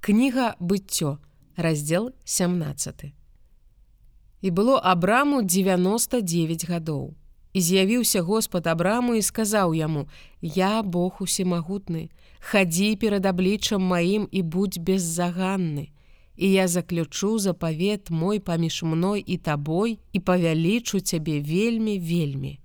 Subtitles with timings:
[0.00, 1.18] Кніга быццё,
[1.56, 3.12] раздзел 17.
[4.40, 7.12] І было абраму 99 гадоў.
[7.52, 10.08] І з'явіўся Господ абраму і сказаў яму:
[10.40, 12.08] «Я Бог усемагутны,
[12.40, 15.92] хадзі перад абліччам маім і будь беззаганны.
[16.36, 22.56] І я заключу запавет мой паміж мной і табой і павялічу цябе вельмі вельмі.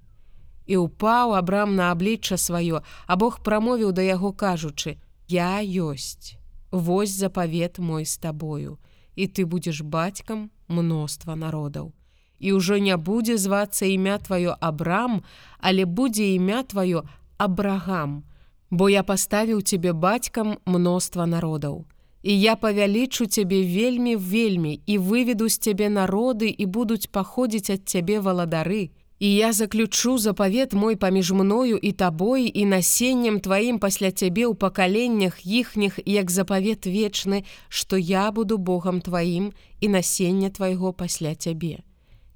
[0.65, 4.95] І ўпаў абрам на аблічча сваё, а Бог прамовіў да яго кажучы:
[5.27, 6.39] «Я ёсць.
[6.75, 8.77] Вось запавет мой з табою,
[9.15, 11.95] і ты будзеш бацькам мноства народаў.
[12.43, 15.23] І ўжо не будзе звацца імя тваё Абрам,
[15.63, 17.07] але будзе імя тваё
[17.37, 18.27] Абрагам,
[18.69, 21.87] Бо я паставіў цябе бацькам мноства народаў.
[22.23, 27.87] І я павялічу цябе вельмі вельмі і выведу з цябе народы і будуць паходзіць ад
[27.87, 34.11] цябе валадары, І я заключу запавет мой паміж мною і табой і насеннем тваім пасля
[34.11, 40.91] цябе ў пакаленнях іхніх як запавет вечны, што я буду Богом тваім і насення твайго
[40.91, 41.79] пасля цябе.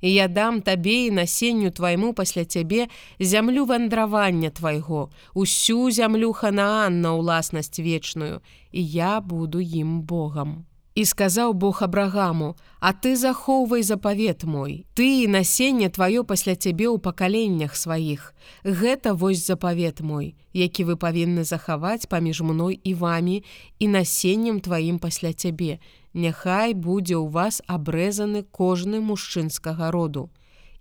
[0.02, 2.88] І я дам табе і насенню твайму пасля цябе
[3.20, 8.40] зямлю вандравання твайго, усю зямлю ханаан на ўласнасць вечную,
[8.72, 10.69] і я буду ім Богом.
[11.00, 16.92] І сказаў Бог абрагаму: А ты захоўвай запавет мой, ты і насенне тваё пасля цябе
[16.92, 18.36] ў пакаленнях сваіх.
[18.68, 23.44] Гэта вось запавет мой, які вы павінны захаваць паміж мной і вамі
[23.80, 25.80] і насеннем тваім пасля цябе.
[26.12, 30.28] Няхай будзе ў вас абрэзаны кожны мужчынскага роду.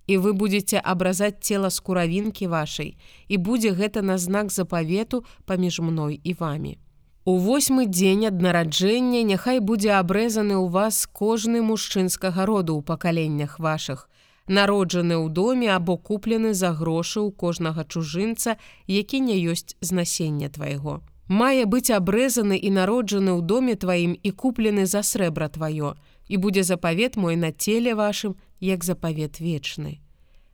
[0.03, 2.99] І вы будете абразаць цела скуравінкі вашай,
[3.31, 6.75] і будзе гэта на знак запавету паміж мной і вамі.
[7.25, 13.59] У восьмы дзень ад нараджэння няхай будзе абрэзаны ў вас кожны мужчынскага роду ў пакаленнях
[13.59, 14.07] вашых,
[14.47, 18.55] народжаны ў доме або куплены за грошы ў кожнага чужынца,
[18.87, 21.03] які не ёсць знасення твайго.
[21.27, 25.99] Мае быць абрэзаны і народжаны ў доме тваім і куплены за срэбра тваё,
[26.31, 29.99] і будзе запавет мой на целе вашым, як запавет вечны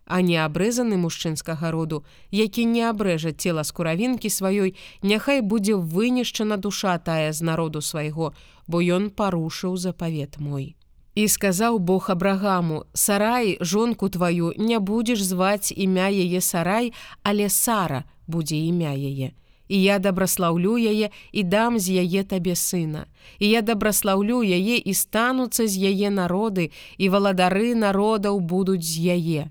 [0.06, 6.98] а не абрэзаны мужчынскага роду, які не абрэжа цела скуравінкі сваёй, няхай будзе вынішчана душа
[6.98, 8.34] тая з народу свайго,
[8.68, 10.76] бо ён парушыў запавет мой.
[11.16, 18.04] І сказаў Бог абрагаму: Сарай, жонку тваю не будзеш зваць імя яе сарай, але Сара
[18.28, 19.32] будзе імя яе.
[19.68, 23.08] І я дабраслаўлю яе і дам з яе табе сына.
[23.40, 29.50] І я дабраслаўлю яе і стануцца з яе народы, і валадары народаў будуць з яе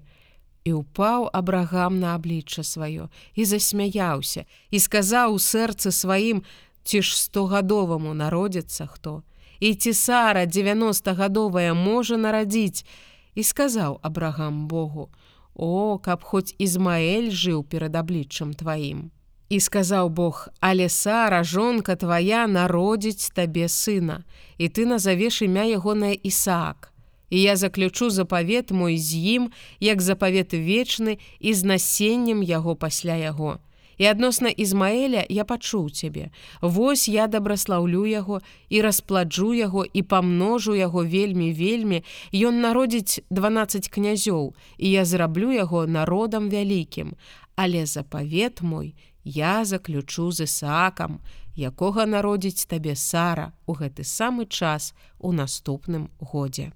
[0.65, 6.41] і ўпаў абрагам на аблічча сваё і засмяяўся і сказаў у сэрцы сваім
[6.85, 9.23] ці ж стогадоваму народзіцца хто?
[9.61, 12.85] І ці сара 90гадовая можа нарадзіць?
[13.35, 15.11] І сказаў абрагам Богу
[15.55, 19.11] о каб хоць ізмаэль жыў перад абліччам тваім!
[19.49, 24.25] І сказаў Бог але сара жонка твая народзіць табе сына
[24.57, 26.94] і ты назавеш імя ягонае Ісаак
[27.31, 33.17] і я заключу запавет мой з ім як запавет вечны і з насеннем яго пасля
[33.17, 33.59] яго.
[33.99, 36.31] І адносна Ізмаэля я пачуў цябе.
[36.61, 42.03] Вось я дабраслаўлю яго і распладжу яго і памножу яго вельмі вельмі.
[42.35, 47.15] Ён народзіць 12 князёў і я зраблю яго народам вялікім.
[47.57, 51.21] Але запавет мой я заключу з Ісаакам,
[51.55, 56.75] якога народзіць табе Сара ў гэты самы час у наступным годзе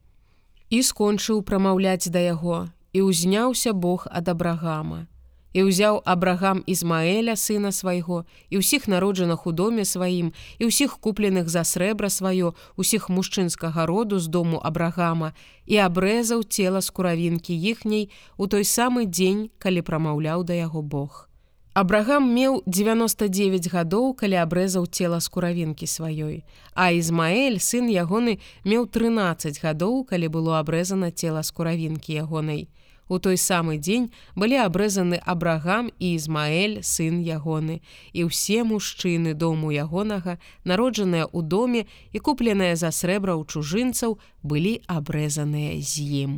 [0.71, 5.07] і скончыў прамаўляць да яго і ўзняўся Бог ад абрагама
[5.57, 11.49] і ўзяў абрагам Ізмаэля сына свайго і ўсіх народжаных у доме сваім і ўсіх купленых
[11.49, 15.33] за срэбра сваё усіх мужчынскага роду з дому абрагама
[15.65, 21.29] і абрэзаў цела скуравінкі іхняй у той самы дзень калі прамаўляў да яго Бог
[21.79, 26.43] Абрагам меў 99 гадоў, калі абрэзаў цела скуравінкі сваёй.
[26.75, 32.67] А Ізмаэль, сын ягоны, меў 13 гадоў, калі было абрэзана цела скуравінкі ягонай.
[33.07, 37.79] У той самы дзень былі абрэзаны абрагам і Ізмаэль, сын ягоны.
[38.11, 44.83] І ўсе мужчыны дому ягонага, народжаныя ў доме і купленыя за срэбра ў чужынцаў, былі
[44.91, 46.33] абрэзаныя з ім.